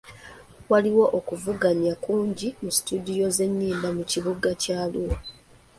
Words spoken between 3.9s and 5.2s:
mu kibuga kya Arua.